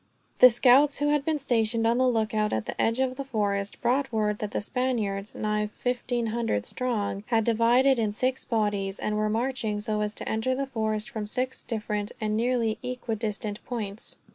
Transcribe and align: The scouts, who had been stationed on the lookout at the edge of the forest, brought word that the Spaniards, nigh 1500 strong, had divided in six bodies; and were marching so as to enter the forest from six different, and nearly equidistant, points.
The 0.39 0.49
scouts, 0.49 0.97
who 0.97 1.09
had 1.09 1.23
been 1.23 1.37
stationed 1.37 1.85
on 1.85 1.99
the 1.99 2.07
lookout 2.07 2.53
at 2.53 2.65
the 2.65 2.81
edge 2.81 2.99
of 2.99 3.17
the 3.17 3.23
forest, 3.23 3.79
brought 3.83 4.11
word 4.11 4.39
that 4.39 4.49
the 4.49 4.59
Spaniards, 4.59 5.35
nigh 5.35 5.67
1500 5.69 6.65
strong, 6.65 7.23
had 7.27 7.43
divided 7.43 7.99
in 7.99 8.11
six 8.11 8.43
bodies; 8.43 8.97
and 8.97 9.15
were 9.15 9.29
marching 9.29 9.79
so 9.79 10.01
as 10.01 10.15
to 10.15 10.27
enter 10.27 10.55
the 10.55 10.65
forest 10.65 11.07
from 11.07 11.27
six 11.27 11.63
different, 11.63 12.13
and 12.19 12.35
nearly 12.35 12.79
equidistant, 12.83 13.63
points. 13.63 14.15